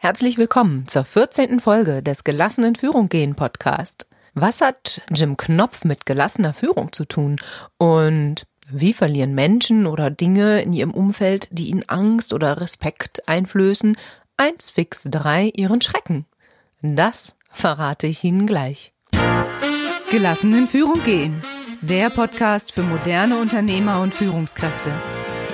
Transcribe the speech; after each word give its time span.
Herzlich 0.00 0.38
willkommen 0.38 0.86
zur 0.86 1.04
14. 1.04 1.58
Folge 1.58 2.04
des 2.04 2.22
Gelassenen 2.22 2.76
Führung 2.76 3.08
gehen 3.08 3.34
Podcast. 3.34 4.06
Was 4.32 4.60
hat 4.60 5.02
Jim 5.12 5.36
Knopf 5.36 5.84
mit 5.84 6.06
gelassener 6.06 6.54
Führung 6.54 6.92
zu 6.92 7.04
tun? 7.04 7.40
Und 7.78 8.46
wie 8.70 8.92
verlieren 8.92 9.34
Menschen 9.34 9.88
oder 9.88 10.08
Dinge 10.10 10.62
in 10.62 10.72
ihrem 10.72 10.92
Umfeld, 10.92 11.48
die 11.50 11.70
ihnen 11.70 11.82
Angst 11.88 12.32
oder 12.32 12.60
Respekt 12.60 13.28
einflößen, 13.28 13.96
eins 14.36 14.70
fix 14.70 15.02
drei 15.10 15.50
ihren 15.56 15.80
Schrecken? 15.80 16.26
Das 16.80 17.36
verrate 17.50 18.06
ich 18.06 18.22
Ihnen 18.22 18.46
gleich. 18.46 18.92
Gelassenen 20.12 20.68
Führung 20.68 21.02
gehen. 21.02 21.42
Der 21.80 22.10
Podcast 22.10 22.70
für 22.70 22.84
moderne 22.84 23.36
Unternehmer 23.40 24.00
und 24.00 24.14
Führungskräfte. 24.14 24.92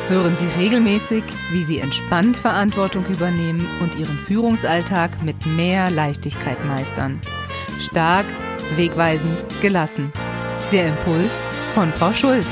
Hören 0.09 0.36
Sie 0.36 0.46
regelmäßig, 0.59 1.25
wie 1.50 1.62
Sie 1.62 1.79
entspannt 1.79 2.37
Verantwortung 2.37 3.07
übernehmen 3.07 3.66
und 3.80 3.95
Ihren 3.95 4.19
Führungsalltag 4.19 5.23
mit 5.23 5.46
mehr 5.46 5.91
Leichtigkeit 5.91 6.62
meistern. 6.66 7.23
Stark, 7.80 8.27
wegweisend, 8.77 9.43
gelassen. 9.62 10.12
Der 10.73 10.88
Impuls 10.88 11.46
von 11.73 11.91
Frau 11.91 12.12
Schulz. 12.12 12.46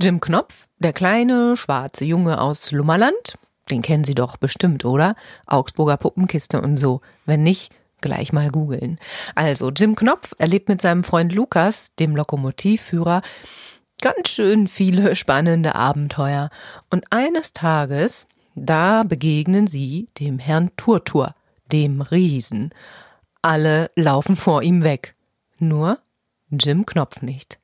Jim 0.00 0.20
Knopf, 0.20 0.66
der 0.80 0.92
kleine 0.92 1.56
schwarze 1.56 2.04
Junge 2.04 2.40
aus 2.40 2.72
Lummerland, 2.72 3.34
den 3.70 3.82
kennen 3.82 4.02
Sie 4.02 4.16
doch 4.16 4.36
bestimmt, 4.36 4.84
oder? 4.84 5.14
Augsburger 5.46 5.96
Puppenkiste 5.96 6.60
und 6.60 6.78
so. 6.78 7.00
Wenn 7.26 7.44
nicht, 7.44 7.72
gleich 8.00 8.32
mal 8.32 8.50
googeln. 8.50 8.98
Also, 9.36 9.70
Jim 9.70 9.94
Knopf 9.94 10.34
erlebt 10.38 10.68
mit 10.68 10.82
seinem 10.82 11.04
Freund 11.04 11.32
Lukas, 11.32 11.94
dem 12.00 12.16
Lokomotivführer, 12.16 13.22
ganz 14.02 14.28
schön 14.28 14.68
viele 14.68 15.16
spannende 15.16 15.74
Abenteuer. 15.74 16.50
Und 16.90 17.04
eines 17.10 17.54
Tages, 17.54 18.28
da 18.54 19.04
begegnen 19.04 19.66
sie 19.66 20.08
dem 20.18 20.38
Herrn 20.38 20.70
Turtur, 20.76 21.34
dem 21.72 22.02
Riesen. 22.02 22.74
Alle 23.40 23.90
laufen 23.96 24.36
vor 24.36 24.62
ihm 24.62 24.84
weg. 24.84 25.14
Nur 25.58 25.98
Jim 26.50 26.84
Knopf 26.84 27.22
nicht. 27.22 27.58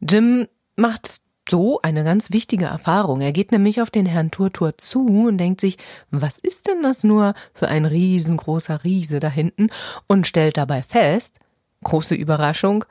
Jim 0.00 0.48
macht 0.74 1.20
so 1.48 1.80
eine 1.82 2.02
ganz 2.02 2.32
wichtige 2.32 2.64
Erfahrung. 2.64 3.20
Er 3.20 3.32
geht 3.32 3.52
nämlich 3.52 3.80
auf 3.80 3.90
den 3.90 4.06
Herrn 4.06 4.32
Turtur 4.32 4.76
zu 4.78 5.06
und 5.06 5.38
denkt 5.38 5.60
sich, 5.60 5.76
was 6.10 6.38
ist 6.38 6.66
denn 6.66 6.82
das 6.82 7.04
nur 7.04 7.34
für 7.54 7.68
ein 7.68 7.84
riesengroßer 7.84 8.82
Riese 8.82 9.20
da 9.20 9.28
hinten? 9.28 9.68
Und 10.08 10.26
stellt 10.26 10.56
dabei 10.56 10.82
fest, 10.82 11.38
große 11.84 12.16
Überraschung, 12.16 12.84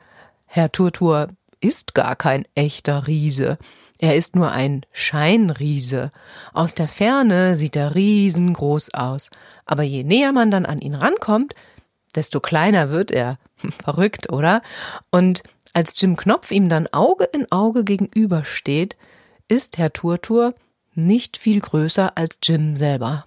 Herr 0.46 0.72
Turtur 0.72 1.28
ist 1.60 1.94
gar 1.94 2.16
kein 2.16 2.46
echter 2.54 3.06
Riese. 3.06 3.58
Er 3.98 4.14
ist 4.14 4.36
nur 4.36 4.50
ein 4.50 4.84
Scheinriese. 4.92 6.12
Aus 6.52 6.74
der 6.74 6.88
Ferne 6.88 7.56
sieht 7.56 7.76
er 7.76 7.94
riesengroß 7.94 8.94
aus. 8.94 9.30
Aber 9.64 9.82
je 9.82 10.04
näher 10.04 10.32
man 10.32 10.50
dann 10.50 10.66
an 10.66 10.80
ihn 10.80 10.94
rankommt, 10.94 11.54
desto 12.14 12.40
kleiner 12.40 12.90
wird 12.90 13.10
er. 13.10 13.38
Verrückt, 13.56 14.30
oder? 14.30 14.62
Und 15.10 15.42
als 15.72 16.00
Jim 16.00 16.16
Knopf 16.16 16.50
ihm 16.50 16.68
dann 16.68 16.88
Auge 16.92 17.24
in 17.24 17.50
Auge 17.50 17.84
gegenübersteht, 17.84 18.96
ist 19.48 19.78
Herr 19.78 19.92
Turtur 19.92 20.54
nicht 20.94 21.36
viel 21.36 21.60
größer 21.60 22.16
als 22.16 22.38
Jim 22.42 22.76
selber. 22.76 23.24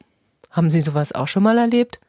Haben 0.50 0.72
Sie 0.72 0.82
sowas 0.82 1.12
auch 1.12 1.28
schon 1.28 1.44
mal 1.44 1.58
erlebt? 1.58 2.00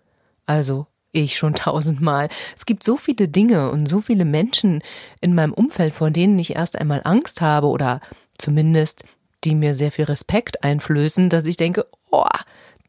Also, 0.46 0.86
ich 1.12 1.36
schon 1.36 1.54
tausendmal. 1.54 2.28
Es 2.56 2.66
gibt 2.66 2.84
so 2.84 2.96
viele 2.96 3.28
Dinge 3.28 3.70
und 3.70 3.86
so 3.86 4.00
viele 4.00 4.24
Menschen 4.24 4.82
in 5.20 5.34
meinem 5.34 5.52
Umfeld, 5.52 5.94
vor 5.94 6.10
denen 6.10 6.38
ich 6.38 6.56
erst 6.56 6.78
einmal 6.78 7.02
Angst 7.04 7.40
habe 7.40 7.68
oder 7.68 8.00
zumindest 8.38 9.04
die 9.44 9.54
mir 9.54 9.74
sehr 9.74 9.90
viel 9.90 10.04
Respekt 10.04 10.62
einflößen, 10.64 11.30
dass 11.30 11.46
ich 11.46 11.56
denke, 11.56 11.86
oh, 12.10 12.26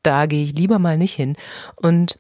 da 0.04 0.26
gehe 0.26 0.44
ich 0.44 0.54
lieber 0.54 0.80
mal 0.80 0.98
nicht 0.98 1.14
hin. 1.14 1.38
Und 1.76 2.20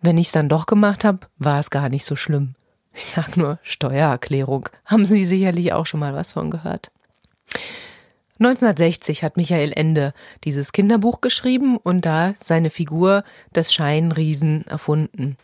wenn 0.00 0.18
ich 0.18 0.26
es 0.26 0.32
dann 0.32 0.48
doch 0.48 0.66
gemacht 0.66 1.04
habe, 1.04 1.20
war 1.38 1.60
es 1.60 1.70
gar 1.70 1.88
nicht 1.88 2.04
so 2.04 2.16
schlimm. 2.16 2.54
Ich 2.92 3.06
sag 3.06 3.36
nur 3.36 3.58
Steuererklärung. 3.62 4.68
Haben 4.84 5.04
Sie 5.04 5.24
sicherlich 5.24 5.72
auch 5.72 5.86
schon 5.86 6.00
mal 6.00 6.14
was 6.14 6.32
von 6.32 6.50
gehört. 6.50 6.90
1960 8.38 9.22
hat 9.22 9.36
Michael 9.36 9.72
Ende 9.74 10.12
dieses 10.42 10.72
Kinderbuch 10.72 11.20
geschrieben 11.20 11.76
und 11.76 12.04
da 12.04 12.34
seine 12.38 12.70
Figur 12.70 13.22
des 13.54 13.72
Scheinriesen 13.72 14.66
erfunden. 14.66 15.36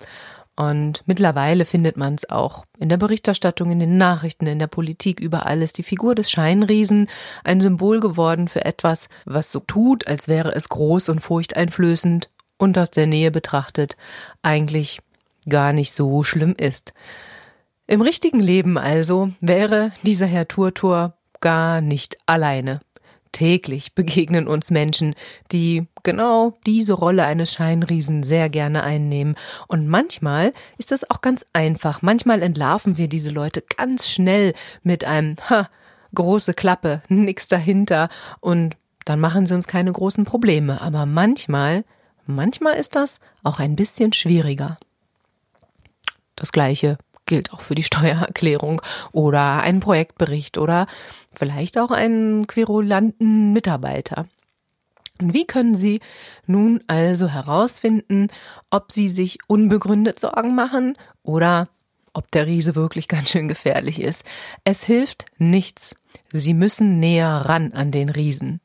Und 0.56 1.02
mittlerweile 1.06 1.64
findet 1.64 1.96
man 1.96 2.16
es 2.16 2.28
auch 2.28 2.66
in 2.78 2.88
der 2.88 2.96
Berichterstattung, 2.96 3.70
in 3.70 3.78
den 3.78 3.96
Nachrichten, 3.96 4.46
in 4.46 4.58
der 4.58 4.66
Politik, 4.66 5.20
überall 5.20 5.62
ist 5.62 5.78
die 5.78 5.82
Figur 5.82 6.14
des 6.14 6.30
Scheinriesen 6.30 7.08
ein 7.44 7.60
Symbol 7.60 8.00
geworden 8.00 8.48
für 8.48 8.64
etwas, 8.64 9.08
was 9.24 9.52
so 9.52 9.60
tut, 9.60 10.06
als 10.06 10.28
wäre 10.28 10.54
es 10.54 10.68
groß 10.68 11.08
und 11.08 11.20
furchteinflößend 11.20 12.28
und 12.58 12.76
aus 12.76 12.90
der 12.90 13.06
Nähe 13.06 13.30
betrachtet 13.30 13.96
eigentlich 14.42 14.98
gar 15.48 15.72
nicht 15.72 15.92
so 15.92 16.24
schlimm 16.24 16.54
ist. 16.58 16.92
Im 17.86 18.02
richtigen 18.02 18.40
Leben 18.40 18.76
also 18.76 19.30
wäre 19.40 19.92
dieser 20.02 20.26
Herr 20.26 20.46
Turtur 20.46 21.14
gar 21.40 21.80
nicht 21.80 22.18
alleine. 22.26 22.80
Täglich 23.32 23.94
begegnen 23.94 24.48
uns 24.48 24.70
Menschen, 24.70 25.14
die 25.52 25.86
genau 26.02 26.58
diese 26.66 26.94
Rolle 26.94 27.24
eines 27.24 27.52
Scheinriesen 27.52 28.22
sehr 28.24 28.48
gerne 28.48 28.82
einnehmen. 28.82 29.36
Und 29.68 29.86
manchmal 29.86 30.52
ist 30.78 30.90
das 30.90 31.08
auch 31.08 31.20
ganz 31.20 31.46
einfach. 31.52 32.02
Manchmal 32.02 32.42
entlarven 32.42 32.98
wir 32.98 33.08
diese 33.08 33.30
Leute 33.30 33.62
ganz 33.76 34.08
schnell 34.08 34.52
mit 34.82 35.04
einem 35.04 35.36
Ha, 35.48 35.68
große 36.14 36.54
Klappe, 36.54 37.02
nix 37.08 37.46
dahinter 37.46 38.08
und 38.40 38.76
dann 39.04 39.20
machen 39.20 39.46
sie 39.46 39.54
uns 39.54 39.66
keine 39.66 39.92
großen 39.92 40.24
Probleme. 40.24 40.80
Aber 40.80 41.06
manchmal, 41.06 41.84
manchmal 42.26 42.74
ist 42.74 42.96
das 42.96 43.20
auch 43.44 43.60
ein 43.60 43.76
bisschen 43.76 44.12
schwieriger. 44.12 44.78
Das 46.34 46.52
gleiche 46.52 46.98
gilt 47.30 47.52
auch 47.54 47.60
für 47.60 47.76
die 47.76 47.84
Steuererklärung 47.84 48.82
oder 49.12 49.62
einen 49.62 49.80
Projektbericht 49.80 50.58
oder 50.58 50.86
vielleicht 51.32 51.78
auch 51.78 51.92
einen 51.92 52.46
querulanten 52.46 53.52
Mitarbeiter. 53.54 54.26
Und 55.20 55.32
wie 55.32 55.46
können 55.46 55.76
Sie 55.76 56.00
nun 56.46 56.82
also 56.88 57.28
herausfinden, 57.28 58.28
ob 58.70 58.90
Sie 58.90 59.06
sich 59.06 59.38
unbegründet 59.46 60.18
Sorgen 60.18 60.54
machen 60.54 60.96
oder 61.22 61.68
ob 62.14 62.30
der 62.32 62.46
Riese 62.46 62.74
wirklich 62.74 63.06
ganz 63.06 63.30
schön 63.30 63.46
gefährlich 63.46 64.00
ist? 64.00 64.24
Es 64.64 64.82
hilft 64.82 65.26
nichts. 65.38 65.94
Sie 66.32 66.54
müssen 66.54 66.98
näher 66.98 67.28
ran 67.28 67.72
an 67.72 67.92
den 67.92 68.08
Riesen. 68.08 68.60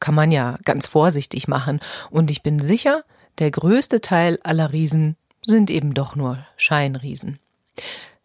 Kann 0.00 0.16
man 0.16 0.32
ja 0.32 0.58
ganz 0.64 0.88
vorsichtig 0.88 1.46
machen. 1.46 1.78
Und 2.10 2.30
ich 2.30 2.42
bin 2.42 2.60
sicher, 2.60 3.04
der 3.38 3.52
größte 3.52 4.00
Teil 4.00 4.40
aller 4.42 4.72
Riesen 4.72 5.16
sind 5.44 5.70
eben 5.70 5.94
doch 5.94 6.16
nur 6.16 6.44
Scheinriesen. 6.56 7.38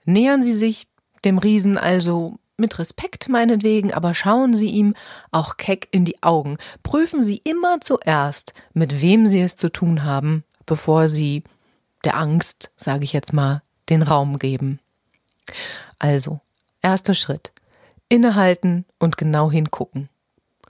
Nähern 0.06 0.44
Sie 0.44 0.54
sich 0.54 0.88
dem 1.24 1.38
Riesen 1.38 1.78
also 1.78 2.38
mit 2.58 2.80
Respekt 2.80 3.28
meinetwegen, 3.28 3.94
aber 3.94 4.14
schauen 4.14 4.54
Sie 4.54 4.70
ihm 4.70 4.96
auch 5.32 5.58
keck 5.58 5.90
in 5.92 6.06
die 6.06 6.22
Augen. 6.24 6.58
Prüfen 6.84 7.24
Sie 7.24 7.42
immer 7.44 7.82
zuerst, 7.82 8.54
mit 8.74 9.02
wem 9.02 9.28
Sie 9.28 9.42
es 9.42 9.56
zu 9.56 9.70
tun 9.70 10.04
haben, 10.04 10.44
bevor 10.66 11.08
Sie 11.08 11.44
der 12.04 12.18
Angst, 12.18 12.72
sage 12.78 13.04
ich 13.04 13.14
jetzt 13.14 13.34
mal, 13.34 13.62
den 13.90 14.02
Raum 14.02 14.40
geben. 14.40 14.80
Also, 16.00 16.40
erster 16.82 17.14
Schritt. 17.14 17.52
Innehalten 18.08 18.86
und 19.00 19.18
genau 19.18 19.52
hingucken. 19.52 20.10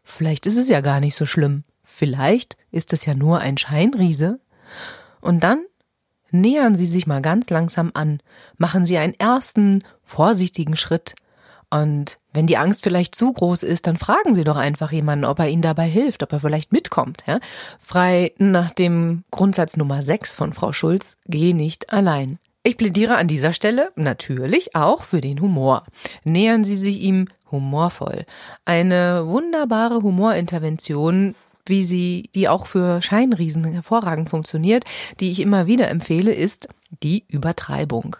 Vielleicht 0.03 0.45
ist 0.45 0.57
es 0.57 0.69
ja 0.69 0.81
gar 0.81 0.99
nicht 0.99 1.15
so 1.15 1.25
schlimm. 1.25 1.63
Vielleicht 1.83 2.57
ist 2.71 2.93
es 2.93 3.05
ja 3.05 3.13
nur 3.13 3.39
ein 3.39 3.57
Scheinriese. 3.57 4.39
Und 5.19 5.43
dann 5.43 5.65
nähern 6.41 6.75
Sie 6.75 6.85
sich 6.85 7.07
mal 7.07 7.21
ganz 7.21 7.49
langsam 7.49 7.91
an. 7.93 8.19
Machen 8.57 8.85
Sie 8.85 8.97
einen 8.97 9.13
ersten, 9.13 9.83
vorsichtigen 10.03 10.75
Schritt. 10.75 11.15
Und 11.69 12.19
wenn 12.31 12.47
die 12.47 12.57
Angst 12.57 12.83
vielleicht 12.83 13.15
zu 13.15 13.33
groß 13.33 13.63
ist, 13.63 13.87
dann 13.87 13.97
fragen 13.97 14.35
Sie 14.35 14.43
doch 14.43 14.57
einfach 14.57 14.91
jemanden, 14.91 15.25
ob 15.25 15.39
er 15.39 15.49
Ihnen 15.49 15.61
dabei 15.61 15.87
hilft, 15.87 16.23
ob 16.23 16.31
er 16.31 16.39
vielleicht 16.39 16.71
mitkommt. 16.71 17.23
Ja? 17.27 17.39
Frei 17.79 18.33
nach 18.37 18.73
dem 18.73 19.23
Grundsatz 19.31 19.75
Nummer 19.75 20.01
6 20.01 20.35
von 20.35 20.53
Frau 20.53 20.71
Schulz, 20.71 21.17
geh 21.25 21.53
nicht 21.53 21.91
allein. 21.91 22.39
Ich 22.63 22.77
plädiere 22.77 23.17
an 23.17 23.27
dieser 23.27 23.53
Stelle 23.53 23.91
natürlich 23.95 24.75
auch 24.75 25.03
für 25.03 25.21
den 25.21 25.39
Humor. 25.39 25.83
Nähern 26.23 26.63
Sie 26.63 26.75
sich 26.75 26.99
ihm 26.99 27.27
humorvoll. 27.51 28.25
Eine 28.65 29.27
wunderbare 29.27 30.01
Humorintervention 30.01 31.35
wie 31.67 31.83
sie, 31.83 32.29
die 32.35 32.47
auch 32.47 32.67
für 32.67 33.01
Scheinriesen 33.01 33.63
hervorragend 33.65 34.29
funktioniert, 34.29 34.85
die 35.19 35.31
ich 35.31 35.39
immer 35.39 35.67
wieder 35.67 35.89
empfehle, 35.89 36.33
ist 36.33 36.69
die 37.03 37.25
Übertreibung. 37.27 38.17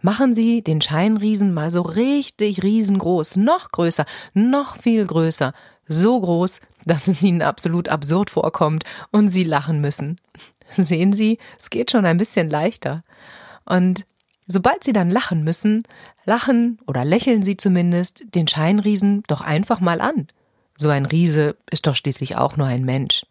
Machen 0.00 0.34
Sie 0.34 0.62
den 0.62 0.80
Scheinriesen 0.80 1.52
mal 1.52 1.70
so 1.70 1.82
richtig 1.82 2.62
riesengroß, 2.62 3.36
noch 3.36 3.70
größer, 3.70 4.06
noch 4.34 4.76
viel 4.76 5.06
größer, 5.06 5.52
so 5.86 6.20
groß, 6.20 6.60
dass 6.84 7.08
es 7.08 7.22
Ihnen 7.22 7.42
absolut 7.42 7.88
absurd 7.88 8.30
vorkommt 8.30 8.84
und 9.10 9.28
Sie 9.28 9.44
lachen 9.44 9.80
müssen. 9.80 10.16
Sehen 10.70 11.12
Sie, 11.12 11.38
es 11.58 11.70
geht 11.70 11.90
schon 11.90 12.04
ein 12.04 12.18
bisschen 12.18 12.50
leichter. 12.50 13.04
Und 13.64 14.04
sobald 14.46 14.84
Sie 14.84 14.92
dann 14.92 15.10
lachen 15.10 15.44
müssen, 15.44 15.82
lachen 16.24 16.78
oder 16.86 17.04
lächeln 17.04 17.42
Sie 17.42 17.56
zumindest 17.56 18.24
den 18.34 18.48
Scheinriesen 18.48 19.22
doch 19.28 19.40
einfach 19.40 19.80
mal 19.80 20.00
an. 20.00 20.28
So 20.80 20.88
ein 20.90 21.06
Riese 21.06 21.56
ist 21.70 21.88
doch 21.88 21.96
schließlich 21.96 22.36
auch 22.36 22.56
nur 22.56 22.68
ein 22.68 22.84
Mensch. 22.84 23.26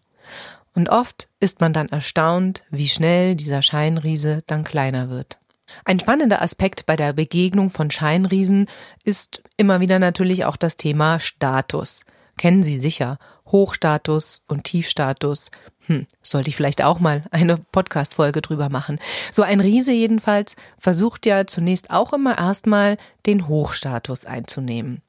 Und 0.76 0.90
oft 0.90 1.30
ist 1.40 1.62
man 1.62 1.72
dann 1.72 1.88
erstaunt, 1.88 2.64
wie 2.70 2.90
schnell 2.90 3.36
dieser 3.36 3.62
Scheinriese 3.62 4.44
dann 4.48 4.66
kleiner 4.66 5.10
wird. 5.10 5.40
Ein 5.86 6.00
spannender 6.00 6.42
Aspekt 6.42 6.86
bei 6.86 6.98
der 6.98 7.14
Begegnung 7.14 7.70
von 7.70 7.90
Scheinriesen 7.90 8.68
ist 9.06 9.44
immer 9.56 9.80
wieder 9.80 9.98
natürlich 9.98 10.44
auch 10.44 10.58
das 10.58 10.76
Thema 10.76 11.20
Status. 11.22 12.06
Kennen 12.38 12.64
Sie 12.64 12.78
sicher. 12.78 13.18
Hochstatus 13.52 14.44
und 14.48 14.66
Tiefstatus. 14.66 15.52
Hm, 15.86 16.06
sollte 16.22 16.50
ich 16.50 16.56
vielleicht 16.56 16.84
auch 16.84 17.00
mal 17.00 17.24
eine 17.32 17.58
Podcast-Folge 17.58 18.42
drüber 18.42 18.70
machen. 18.70 19.00
So 19.32 19.44
ein 19.44 19.62
Riese 19.62 19.94
jedenfalls 19.94 20.58
versucht 20.78 21.26
ja 21.26 21.48
zunächst 21.48 21.92
auch 21.92 22.12
immer 22.12 22.38
erstmal 22.38 22.98
den 23.26 23.48
Hochstatus 23.48 24.26
einzunehmen. 24.26 25.02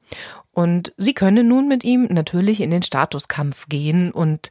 Und 0.53 0.93
Sie 0.97 1.13
können 1.13 1.47
nun 1.47 1.67
mit 1.67 1.83
ihm 1.83 2.07
natürlich 2.09 2.61
in 2.61 2.71
den 2.71 2.83
Statuskampf 2.83 3.67
gehen 3.67 4.11
und 4.11 4.49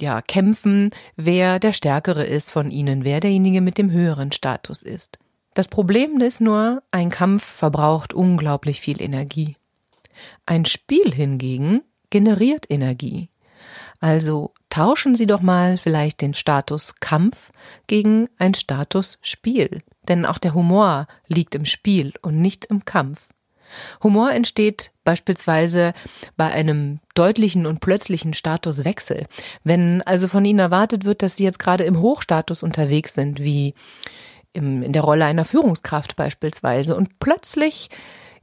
ja, 0.00 0.22
kämpfen, 0.22 0.90
wer 1.16 1.58
der 1.58 1.72
Stärkere 1.72 2.24
ist 2.24 2.50
von 2.50 2.70
ihnen, 2.70 3.04
wer 3.04 3.20
derjenige 3.20 3.60
mit 3.60 3.78
dem 3.78 3.90
höheren 3.90 4.32
Status 4.32 4.82
ist. 4.82 5.18
Das 5.54 5.68
Problem 5.68 6.20
ist 6.20 6.40
nur, 6.40 6.82
ein 6.92 7.10
Kampf 7.10 7.44
verbraucht 7.44 8.14
unglaublich 8.14 8.80
viel 8.80 9.02
Energie. 9.02 9.56
Ein 10.46 10.64
Spiel 10.64 11.12
hingegen 11.12 11.82
generiert 12.10 12.66
Energie. 12.70 13.30
Also 14.00 14.52
tauschen 14.70 15.14
Sie 15.14 15.26
doch 15.26 15.40
mal 15.40 15.76
vielleicht 15.76 16.20
den 16.20 16.34
Status 16.34 16.94
Kampf 17.00 17.50
gegen 17.86 18.28
ein 18.38 18.54
Status 18.54 19.18
Spiel. 19.22 19.82
Denn 20.08 20.24
auch 20.24 20.38
der 20.38 20.54
Humor 20.54 21.06
liegt 21.26 21.54
im 21.54 21.64
Spiel 21.64 22.12
und 22.22 22.40
nicht 22.40 22.66
im 22.66 22.84
Kampf. 22.84 23.28
Humor 24.02 24.32
entsteht 24.32 24.92
beispielsweise 25.04 25.92
bei 26.36 26.50
einem 26.50 27.00
deutlichen 27.14 27.66
und 27.66 27.80
plötzlichen 27.80 28.32
Statuswechsel. 28.32 29.26
Wenn 29.64 30.02
also 30.02 30.28
von 30.28 30.44
Ihnen 30.44 30.58
erwartet 30.58 31.04
wird, 31.04 31.22
dass 31.22 31.36
Sie 31.36 31.44
jetzt 31.44 31.58
gerade 31.58 31.84
im 31.84 32.00
Hochstatus 32.00 32.62
unterwegs 32.62 33.14
sind, 33.14 33.40
wie 33.40 33.74
im, 34.52 34.82
in 34.82 34.92
der 34.92 35.02
Rolle 35.02 35.26
einer 35.26 35.44
Führungskraft 35.44 36.16
beispielsweise, 36.16 36.96
und 36.96 37.18
plötzlich 37.18 37.90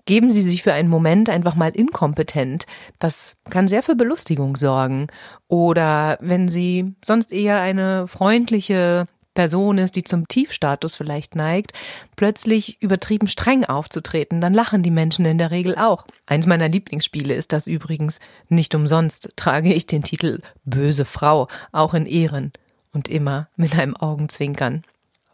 geben 0.06 0.32
Sie 0.32 0.42
sich 0.42 0.64
für 0.64 0.74
einen 0.74 0.90
Moment 0.90 1.30
einfach 1.30 1.56
mal 1.56 1.72
inkompetent. 1.72 2.66
Das 3.00 3.36
kann 3.50 3.68
sehr 3.68 3.84
für 3.84 3.96
Belustigung 3.96 4.56
sorgen. 4.56 5.08
Oder 5.48 6.18
wenn 6.22 6.48
Sie 6.48 6.94
sonst 7.04 7.32
eher 7.32 7.60
eine 7.60 8.08
freundliche 8.08 9.08
Person 9.36 9.78
ist, 9.78 9.96
die 9.96 10.04
zum 10.04 10.28
Tiefstatus 10.28 10.96
vielleicht 10.96 11.36
neigt, 11.36 11.74
plötzlich 12.16 12.82
übertrieben 12.82 13.28
streng 13.28 13.66
aufzutreten, 13.66 14.42
dann 14.42 14.54
lachen 14.54 14.82
die 14.82 14.92
Menschen 14.92 15.26
in 15.26 15.38
der 15.38 15.52
Regel 15.52 15.76
auch. 15.76 16.06
Eins 16.26 16.48
meiner 16.48 16.70
Lieblingsspiele 16.70 17.36
ist 17.36 17.52
das 17.52 17.68
übrigens. 17.68 18.20
Nicht 18.48 18.74
umsonst 18.74 19.34
trage 19.36 19.74
ich 19.74 19.86
den 19.86 20.04
Titel 20.04 20.40
Böse 20.64 21.06
Frau, 21.06 21.48
auch 21.72 21.94
in 21.94 22.06
Ehren 22.06 22.54
und 22.94 23.10
immer 23.10 23.50
mit 23.58 23.78
einem 23.78 23.96
Augenzwinkern. 23.96 24.84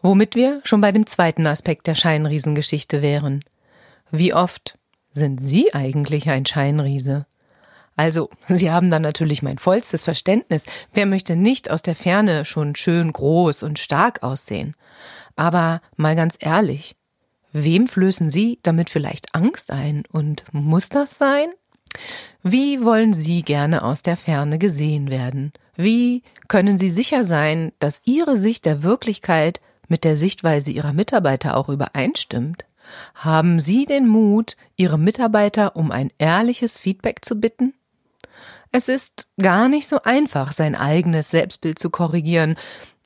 Womit 0.02 0.36
wir 0.36 0.62
schon 0.64 0.82
bei 0.82 0.92
dem 0.92 1.06
zweiten 1.06 1.46
Aspekt 1.46 1.86
der 1.86 1.94
Scheinriesengeschichte 1.94 3.04
wären. 3.04 3.44
Wie 4.12 4.34
oft 4.34 4.78
sind 5.12 5.42
Sie 5.42 5.74
eigentlich 5.74 6.30
ein 6.30 6.46
Scheinriese? 6.46 7.26
Also, 7.96 8.30
Sie 8.48 8.72
haben 8.72 8.90
dann 8.90 9.02
natürlich 9.02 9.42
mein 9.42 9.58
vollstes 9.58 10.04
Verständnis. 10.04 10.66
Wer 10.94 11.06
möchte 11.06 11.36
nicht 11.36 11.70
aus 11.70 11.82
der 11.82 11.96
Ferne 11.96 12.46
schon 12.46 12.76
schön 12.76 13.12
groß 13.12 13.64
und 13.64 13.80
stark 13.80 14.24
aussehen? 14.24 14.76
Aber 15.36 15.82
mal 15.98 16.16
ganz 16.16 16.36
ehrlich, 16.40 16.96
wem 17.52 17.88
flößen 17.88 18.30
Sie 18.30 18.60
damit 18.64 18.90
vielleicht 18.90 19.36
Angst 19.36 19.72
ein? 19.72 20.04
Und 20.12 20.44
muss 20.52 20.90
das 20.90 21.18
sein? 21.18 21.50
Wie 22.44 22.84
wollen 22.84 23.14
Sie 23.14 23.42
gerne 23.44 23.84
aus 23.84 24.02
der 24.02 24.18
Ferne 24.18 24.58
gesehen 24.58 25.10
werden? 25.10 25.52
Wie 25.76 26.24
können 26.48 26.78
Sie 26.78 26.90
sicher 26.90 27.24
sein, 27.24 27.72
dass 27.80 28.02
Ihre 28.06 28.38
Sicht 28.38 28.66
der 28.66 28.84
Wirklichkeit 28.84 29.62
mit 29.88 30.04
der 30.04 30.16
Sichtweise 30.16 30.72
Ihrer 30.72 30.94
Mitarbeiter 30.94 31.58
auch 31.58 31.70
übereinstimmt? 31.70 32.66
Haben 33.16 33.60
Sie 33.60 33.86
den 33.86 34.08
Mut, 34.08 34.56
Ihre 34.76 34.98
Mitarbeiter 34.98 35.76
um 35.76 35.92
ein 35.92 36.12
ehrliches 36.18 36.80
Feedback 36.80 37.24
zu 37.24 37.40
bitten? 37.40 37.74
Es 38.72 38.88
ist 38.88 39.28
gar 39.40 39.68
nicht 39.68 39.88
so 39.88 40.02
einfach, 40.04 40.52
sein 40.54 40.76
eigenes 40.76 41.30
Selbstbild 41.30 41.78
zu 41.78 41.90
korrigieren, 41.90 42.56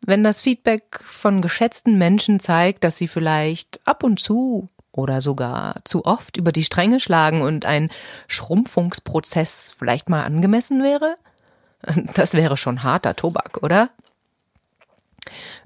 wenn 0.01 0.23
das 0.23 0.41
Feedback 0.41 0.99
von 1.03 1.41
geschätzten 1.41 1.97
Menschen 1.97 2.39
zeigt, 2.39 2.83
dass 2.83 2.97
sie 2.97 3.07
vielleicht 3.07 3.81
ab 3.85 4.03
und 4.03 4.19
zu 4.19 4.69
oder 4.91 5.19
sogar 5.19 5.81
zu 5.83 6.05
oft 6.05 6.37
über 6.37 6.51
die 6.51 6.63
Stränge 6.63 6.99
schlagen 6.99 7.41
und 7.41 7.65
ein 7.65 7.89
Schrumpfungsprozess 8.27 9.73
vielleicht 9.75 10.09
mal 10.09 10.23
angemessen 10.23 10.83
wäre? 10.83 11.17
Das 12.15 12.33
wäre 12.33 12.57
schon 12.57 12.81
harter 12.81 13.15
Tobak, 13.15 13.61
oder? 13.61 13.89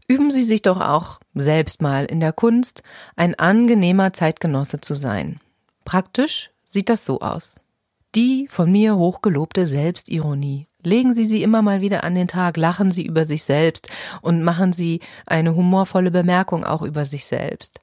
Üben 0.09 0.31
Sie 0.31 0.41
sich 0.41 0.63
doch 0.63 0.81
auch 0.81 1.19
selbst 1.35 1.83
mal 1.83 2.05
in 2.05 2.19
der 2.19 2.33
Kunst, 2.33 2.81
ein 3.15 3.35
angenehmer 3.35 4.11
Zeitgenosse 4.11 4.81
zu 4.81 4.95
sein. 4.95 5.39
Praktisch 5.85 6.49
sieht 6.65 6.89
das 6.89 7.05
so 7.05 7.19
aus. 7.19 7.61
Die 8.15 8.47
von 8.47 8.71
mir 8.71 8.95
hochgelobte 8.95 9.67
Selbstironie. 9.67 10.65
Legen 10.81 11.13
Sie 11.13 11.25
sie 11.25 11.43
immer 11.43 11.61
mal 11.61 11.81
wieder 11.81 12.03
an 12.03 12.15
den 12.15 12.27
Tag, 12.27 12.57
lachen 12.57 12.91
Sie 12.91 13.05
über 13.05 13.25
sich 13.25 13.43
selbst 13.43 13.89
und 14.21 14.43
machen 14.43 14.73
Sie 14.73 15.01
eine 15.27 15.55
humorvolle 15.55 16.09
Bemerkung 16.09 16.63
auch 16.63 16.81
über 16.81 17.05
sich 17.05 17.27
selbst. 17.27 17.79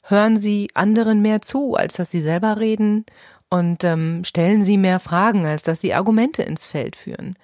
Hören 0.00 0.38
Sie 0.38 0.70
anderen 0.72 1.20
mehr 1.20 1.42
zu, 1.42 1.74
als 1.74 1.94
dass 1.94 2.10
Sie 2.10 2.20
selber 2.22 2.58
reden 2.60 3.04
und 3.50 3.84
ähm, 3.84 4.24
stellen 4.24 4.62
Sie 4.62 4.78
mehr 4.78 5.00
Fragen, 5.00 5.44
als 5.44 5.64
dass 5.64 5.82
Sie 5.82 5.92
Argumente 5.92 6.42
ins 6.42 6.64
Feld 6.64 6.96
führen. 6.96 7.36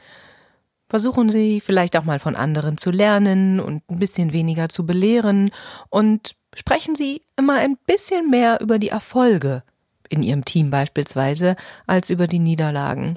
Versuchen 0.93 1.31
Sie 1.31 1.63
vielleicht 1.63 1.97
auch 1.97 2.05
mal 2.05 2.19
von 2.19 2.37
anderen 2.37 2.77
zu 2.77 2.91
lernen 2.91 3.61
und 3.61 3.83
ein 3.91 3.99
bisschen 3.99 4.35
weniger 4.35 4.69
zu 4.69 4.85
belehren 4.85 5.51
und 5.89 6.37
sprechen 6.55 6.95
Sie 6.95 7.23
immer 7.35 7.55
ein 7.55 7.79
bisschen 7.87 8.29
mehr 8.29 8.61
über 8.61 8.79
die 8.79 8.91
Erfolge 8.91 9.63
in 10.11 10.23
Ihrem 10.23 10.45
Team 10.45 10.69
beispielsweise 10.69 11.57
als 11.87 12.11
über 12.11 12.27
die 12.27 12.41
Niederlagen. 12.41 13.17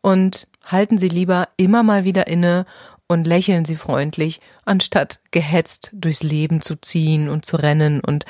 Und 0.00 0.48
halten 0.64 0.98
Sie 0.98 1.08
lieber 1.08 1.48
immer 1.56 1.84
mal 1.84 2.02
wieder 2.02 2.26
inne 2.26 2.66
und 3.06 3.24
lächeln 3.24 3.64
Sie 3.64 3.76
freundlich, 3.76 4.40
anstatt 4.64 5.20
gehetzt 5.30 5.90
durchs 5.92 6.24
Leben 6.24 6.60
zu 6.60 6.74
ziehen 6.74 7.28
und 7.28 7.46
zu 7.46 7.54
rennen 7.54 8.00
und 8.00 8.26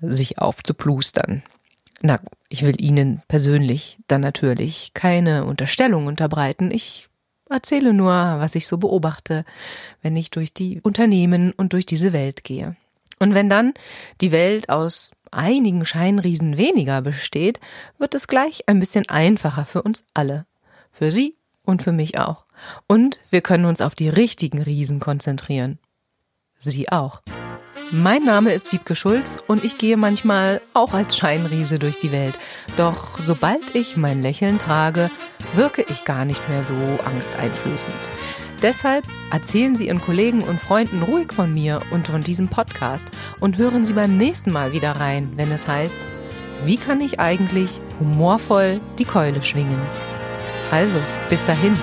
sich 0.00 0.38
aufzuplustern. 0.38 1.42
Na, 2.00 2.18
ich 2.48 2.64
will 2.64 2.80
Ihnen 2.80 3.22
persönlich 3.28 3.98
dann 4.08 4.22
natürlich 4.22 4.92
keine 4.94 5.44
Unterstellung 5.44 6.06
unterbreiten. 6.06 6.70
Ich 6.70 7.10
erzähle 7.52 7.92
nur, 7.92 8.12
was 8.12 8.54
ich 8.54 8.66
so 8.66 8.78
beobachte, 8.78 9.44
wenn 10.02 10.16
ich 10.16 10.30
durch 10.30 10.52
die 10.52 10.80
Unternehmen 10.80 11.52
und 11.52 11.72
durch 11.72 11.86
diese 11.86 12.12
Welt 12.12 12.44
gehe. 12.44 12.76
Und 13.18 13.34
wenn 13.34 13.48
dann 13.48 13.74
die 14.20 14.32
Welt 14.32 14.68
aus 14.68 15.12
einigen 15.30 15.84
Scheinriesen 15.84 16.56
weniger 16.56 17.02
besteht, 17.02 17.60
wird 17.98 18.14
es 18.14 18.26
gleich 18.26 18.68
ein 18.68 18.80
bisschen 18.80 19.08
einfacher 19.08 19.64
für 19.64 19.82
uns 19.82 20.04
alle. 20.14 20.46
Für 20.90 21.10
Sie 21.10 21.36
und 21.64 21.82
für 21.82 21.92
mich 21.92 22.18
auch. 22.18 22.44
Und 22.86 23.18
wir 23.30 23.40
können 23.40 23.64
uns 23.64 23.80
auf 23.80 23.94
die 23.94 24.08
richtigen 24.08 24.62
Riesen 24.62 25.00
konzentrieren. 25.00 25.78
Sie 26.58 26.90
auch. 26.90 27.22
Mein 27.94 28.24
Name 28.24 28.54
ist 28.54 28.72
Wiebke 28.72 28.94
Schulz 28.94 29.36
und 29.48 29.64
ich 29.64 29.76
gehe 29.76 29.98
manchmal 29.98 30.62
auch 30.72 30.94
als 30.94 31.14
Scheinriese 31.14 31.78
durch 31.78 31.98
die 31.98 32.10
Welt. 32.10 32.38
Doch 32.78 33.20
sobald 33.20 33.74
ich 33.74 33.98
mein 33.98 34.22
Lächeln 34.22 34.58
trage, 34.58 35.10
wirke 35.52 35.84
ich 35.86 36.06
gar 36.06 36.24
nicht 36.24 36.48
mehr 36.48 36.64
so 36.64 36.74
angsteinflößend. 37.04 37.94
Deshalb 38.62 39.04
erzählen 39.30 39.76
Sie 39.76 39.88
Ihren 39.88 40.00
Kollegen 40.00 40.40
und 40.40 40.58
Freunden 40.58 41.02
ruhig 41.02 41.34
von 41.34 41.52
mir 41.52 41.82
und 41.90 42.06
von 42.06 42.22
diesem 42.22 42.48
Podcast 42.48 43.08
und 43.40 43.58
hören 43.58 43.84
Sie 43.84 43.92
beim 43.92 44.16
nächsten 44.16 44.52
Mal 44.52 44.72
wieder 44.72 44.92
rein, 44.92 45.30
wenn 45.36 45.52
es 45.52 45.68
heißt, 45.68 45.98
wie 46.64 46.78
kann 46.78 47.02
ich 47.02 47.20
eigentlich 47.20 47.78
humorvoll 48.00 48.80
die 48.98 49.04
Keule 49.04 49.42
schwingen? 49.42 49.80
Also, 50.70 50.96
bis 51.28 51.44
dahin. 51.44 51.76